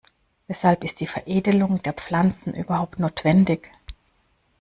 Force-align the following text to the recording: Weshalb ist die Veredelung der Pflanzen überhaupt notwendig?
Weshalb 0.47 0.83
ist 0.83 0.99
die 0.99 1.05
Veredelung 1.05 1.83
der 1.83 1.93
Pflanzen 1.93 2.55
überhaupt 2.55 2.97
notwendig? 2.97 3.69